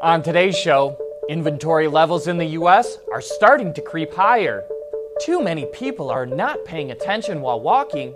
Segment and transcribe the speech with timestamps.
[0.00, 0.96] On today's show,
[1.28, 4.62] inventory levels in the US are starting to creep higher.
[5.20, 8.14] Too many people are not paying attention while walking,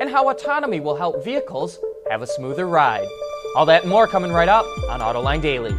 [0.00, 3.08] and how autonomy will help vehicles have a smoother ride.
[3.56, 5.72] All that and more coming right up on Autoline Daily.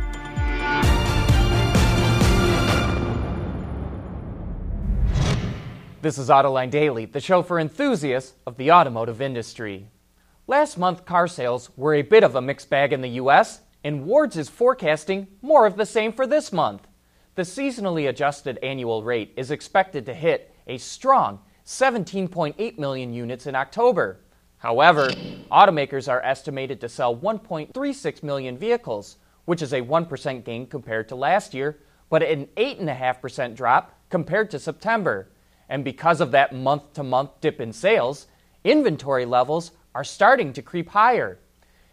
[6.02, 9.88] This is Autoline Daily, the show for enthusiasts of the automotive industry.
[10.48, 14.04] Last month, car sales were a bit of a mixed bag in the U.S., and
[14.04, 16.88] Wards is forecasting more of the same for this month.
[17.36, 23.54] The seasonally adjusted annual rate is expected to hit a strong 17.8 million units in
[23.54, 24.22] October.
[24.58, 25.10] However,
[25.52, 31.16] automakers are estimated to sell 1.36 million vehicles, which is a 1% gain compared to
[31.16, 31.78] last year,
[32.10, 35.30] but an 8.5% drop compared to September.
[35.70, 38.26] And because of that month to month dip in sales,
[38.64, 41.38] inventory levels are starting to creep higher.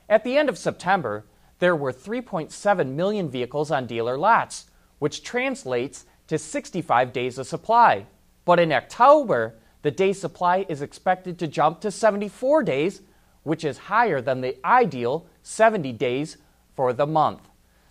[0.08, 1.26] At the end of September,
[1.62, 4.66] there were 3.7 million vehicles on dealer lots,
[4.98, 8.04] which translates to 65 days of supply.
[8.44, 13.02] But in October, the day supply is expected to jump to 74 days,
[13.44, 16.36] which is higher than the ideal 70 days
[16.74, 17.48] for the month.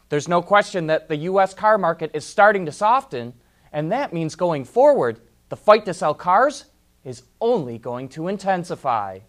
[0.09, 1.53] There's no question that the U.S.
[1.53, 3.31] car market is starting to soften,
[3.71, 6.65] and that means going forward, the fight to sell cars
[7.05, 9.19] is only going to intensify.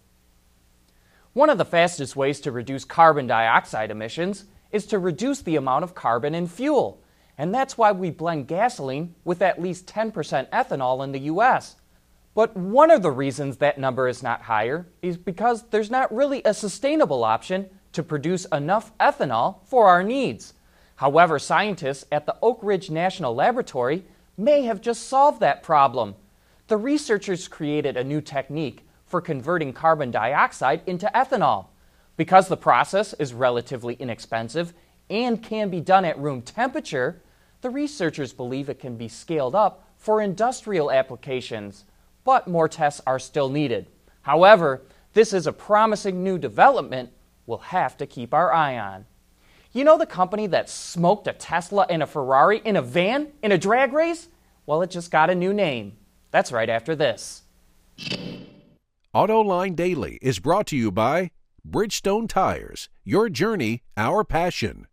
[1.33, 5.83] One of the fastest ways to reduce carbon dioxide emissions is to reduce the amount
[5.83, 7.01] of carbon in fuel.
[7.39, 10.13] And that's why we blend gasoline with at least 10%
[10.51, 11.75] ethanol in the US.
[12.35, 16.43] But one of the reasons that number is not higher is because there's not really
[16.45, 20.53] a sustainable option to produce enough ethanol for our needs.
[20.97, 24.05] However, scientists at the Oak Ridge National Laboratory
[24.37, 26.13] may have just solved that problem.
[26.67, 31.67] The researchers created a new technique for converting carbon dioxide into ethanol.
[32.17, 34.73] Because the process is relatively inexpensive
[35.07, 37.21] and can be done at room temperature,
[37.61, 41.85] the researchers believe it can be scaled up for industrial applications,
[42.23, 43.85] but more tests are still needed.
[44.23, 44.81] However,
[45.13, 47.11] this is a promising new development
[47.45, 49.05] we'll have to keep our eye on.
[49.73, 53.51] You know the company that smoked a Tesla and a Ferrari in a van in
[53.51, 54.27] a drag race?
[54.65, 55.97] Well, it just got a new name.
[56.31, 57.43] That's right after this.
[59.15, 61.29] AutoLine Daily is brought to you by
[61.69, 64.87] Bridgestone Tires, your journey, our passion.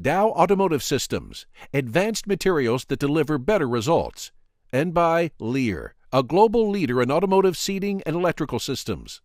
[0.00, 4.30] Dow Automotive Systems, advanced materials that deliver better results.
[4.72, 9.22] And by Lear, a global leader in automotive seating and electrical systems.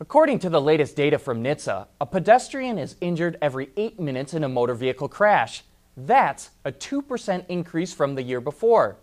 [0.00, 4.42] According to the latest data from NHTSA, a pedestrian is injured every eight minutes in
[4.42, 5.64] a motor vehicle crash.
[5.98, 8.96] That's a 2% increase from the year before.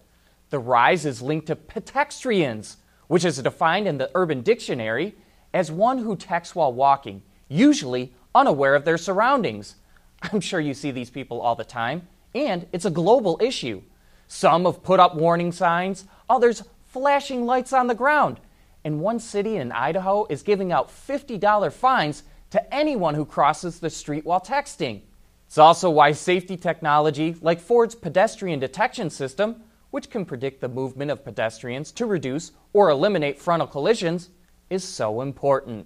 [0.50, 2.78] The rise is linked to pedestrians
[3.08, 5.16] which is defined in the Urban Dictionary
[5.54, 9.76] as one who texts while walking, usually unaware of their surroundings.
[10.22, 13.82] I'm sure you see these people all the time, and it's a global issue.
[14.28, 18.40] Some have put up warning signs, others flashing lights on the ground.
[18.84, 23.90] And one city in Idaho is giving out $50 fines to anyone who crosses the
[23.90, 25.02] street while texting.
[25.48, 31.12] It's also why safety technology, like Ford's pedestrian detection system, which can predict the movement
[31.12, 34.32] of pedestrians to reduce or eliminate frontal collisions,
[34.72, 35.86] is so important.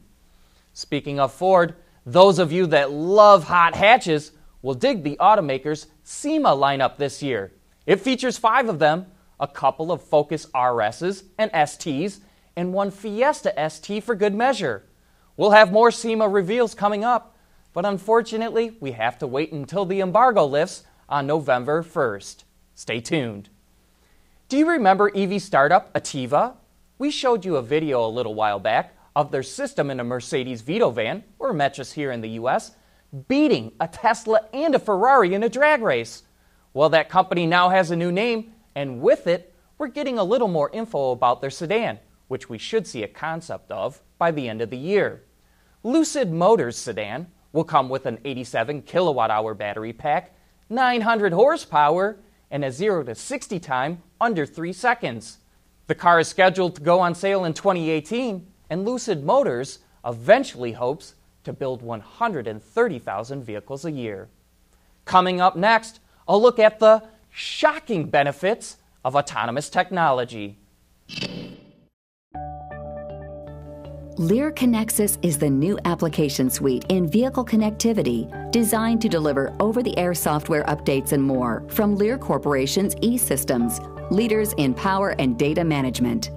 [0.72, 1.76] Speaking of Ford,
[2.06, 4.32] those of you that love hot hatches
[4.62, 7.52] will dig the automaker's SEMA lineup this year.
[7.86, 9.08] It features five of them,
[9.42, 12.22] a couple of Focus RSs and STs,
[12.56, 14.86] and one Fiesta ST for good measure.
[15.36, 17.36] We'll have more SEMA reveals coming up,
[17.74, 22.46] but unfortunately, we have to wait until the embargo lifts on November 1st.
[22.74, 23.50] Stay tuned.
[24.50, 26.56] Do you remember EV startup Atieva?
[27.00, 30.62] We showed you a video a little while back of their system in a Mercedes
[30.62, 32.72] Vito van, or Metris here in the US,
[33.28, 36.24] beating a Tesla and a Ferrari in a drag race.
[36.74, 40.48] Well, that company now has a new name, and with it, we're getting a little
[40.48, 42.00] more info about their sedan,
[42.30, 45.24] which we should see a concept of by the end of the year.
[45.84, 50.34] Lucid Motors sedan will come with an 87 kilowatt hour battery pack,
[50.70, 52.20] 900 horsepower,
[52.52, 55.38] and a 0 to 60 time under 3 seconds.
[55.88, 61.16] The car is scheduled to go on sale in 2018, and Lucid Motors eventually hopes
[61.44, 64.28] to build 130,000 vehicles a year.
[65.06, 70.58] Coming up next, a look at the shocking benefits of autonomous technology.
[74.20, 79.96] Lear Connexus is the new application suite in vehicle connectivity designed to deliver over the
[79.96, 83.80] air software updates and more from Lear Corporation's e systems,
[84.10, 86.32] leaders in power and data management.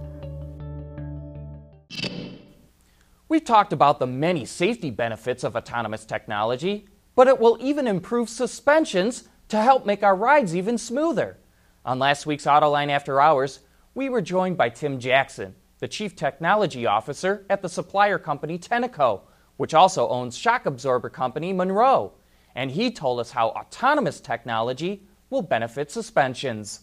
[3.30, 8.28] We've talked about the many safety benefits of autonomous technology, but it will even improve
[8.28, 11.38] suspensions to help make our rides even smoother.
[11.86, 13.60] On last week's Autoline After Hours,
[13.94, 19.22] we were joined by Tim Jackson, the Chief Technology Officer at the supplier company Tenneco,
[19.56, 22.12] which also owns shock absorber company Monroe.
[22.54, 26.80] And he told us how autonomous technology will benefit suspensions.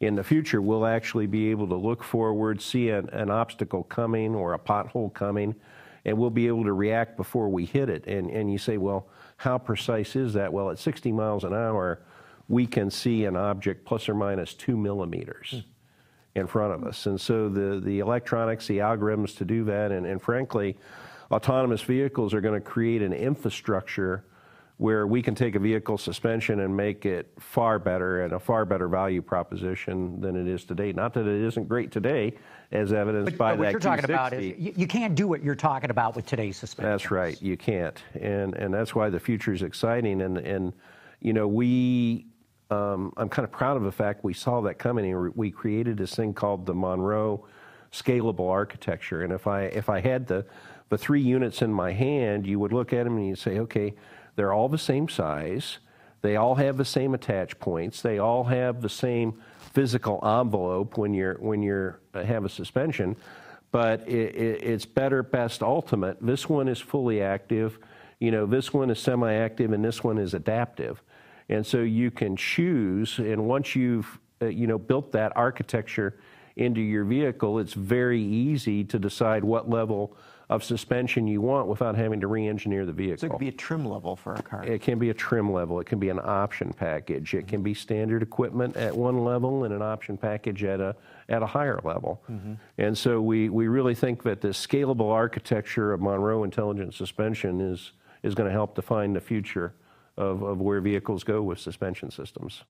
[0.00, 4.34] In the future, we'll actually be able to look forward, see an, an obstacle coming
[4.34, 5.54] or a pothole coming,
[6.04, 8.06] and we'll be able to react before we hit it.
[8.06, 10.52] And, and you say, well, how precise is that?
[10.52, 12.00] Well, at 60 miles an hour,
[12.48, 15.64] we can see an object plus or minus two millimeters mm.
[16.34, 17.06] In front of us.
[17.06, 20.76] And so the, the electronics, the algorithms to do that, and, and frankly,
[21.30, 24.24] autonomous vehicles are going to create an infrastructure
[24.76, 28.64] where we can take a vehicle suspension and make it far better and a far
[28.64, 30.92] better value proposition than it is today.
[30.92, 32.34] Not that it isn't great today,
[32.72, 35.28] as evidenced but, by but what that you're talking about is you, you, can't do
[35.28, 36.90] what you're talking about with today's suspension.
[36.90, 40.22] That's right, you can't, and and that's why the future is exciting.
[40.22, 40.72] And and
[41.20, 42.26] you know we,
[42.70, 45.12] um, I'm kind of proud of the fact we saw that coming.
[45.12, 47.46] And we created this thing called the Monroe
[47.92, 49.22] scalable architecture.
[49.22, 50.44] And if I if I had the
[50.88, 53.94] the three units in my hand, you would look at them and you'd say, okay
[54.36, 55.78] they're all the same size.
[56.22, 58.02] They all have the same attach points.
[58.02, 59.40] They all have the same
[59.72, 63.16] physical envelope when you're when you're uh, have a suspension.
[63.72, 66.18] But it, it, it's better, best, ultimate.
[66.20, 67.78] This one is fully active.
[68.20, 71.02] You know, this one is semi-active, and this one is adaptive.
[71.48, 73.18] And so you can choose.
[73.18, 76.18] And once you've uh, you know built that architecture
[76.56, 80.16] into your vehicle, it's very easy to decide what level
[80.50, 83.18] of suspension you want without having to re-engineer the vehicle.
[83.18, 84.62] So it could be a trim level for a car.
[84.62, 85.80] It can be a trim level.
[85.80, 87.34] It can be an option package.
[87.34, 90.94] It can be standard equipment at one level and an option package at a
[91.28, 92.22] at a higher level.
[92.30, 92.54] Mm-hmm.
[92.76, 97.92] And so we, we really think that the scalable architecture of Monroe Intelligent Suspension is
[98.22, 99.74] is going to help define the future
[100.16, 102.62] of, of where vehicles go with suspension systems.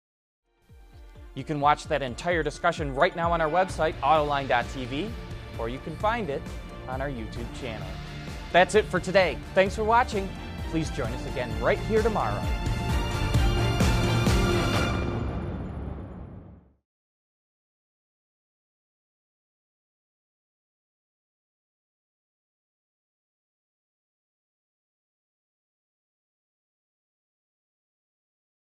[1.34, 5.10] You can watch that entire discussion right now on our website, autoline.tv,
[5.58, 6.42] or you can find it
[6.88, 7.86] on our YouTube channel.
[8.52, 9.36] That's it for today.
[9.54, 10.28] Thanks for watching.
[10.70, 12.40] Please join us again right here tomorrow.